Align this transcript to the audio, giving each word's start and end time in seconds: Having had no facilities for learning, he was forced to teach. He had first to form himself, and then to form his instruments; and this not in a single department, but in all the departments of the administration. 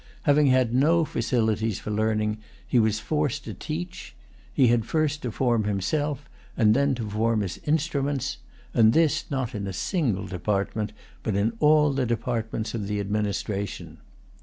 Having 0.23 0.47
had 0.47 0.73
no 0.73 1.05
facilities 1.05 1.77
for 1.77 1.91
learning, 1.91 2.39
he 2.67 2.79
was 2.79 2.97
forced 2.99 3.43
to 3.43 3.53
teach. 3.53 4.15
He 4.51 4.65
had 4.65 4.83
first 4.83 5.21
to 5.21 5.31
form 5.31 5.65
himself, 5.65 6.27
and 6.57 6.73
then 6.75 6.95
to 6.95 7.07
form 7.07 7.41
his 7.41 7.59
instruments; 7.67 8.37
and 8.73 8.93
this 8.93 9.25
not 9.29 9.53
in 9.53 9.67
a 9.67 9.73
single 9.73 10.25
department, 10.25 10.91
but 11.21 11.35
in 11.35 11.53
all 11.59 11.93
the 11.93 12.07
departments 12.07 12.73
of 12.73 12.87
the 12.87 12.99
administration. 12.99 13.99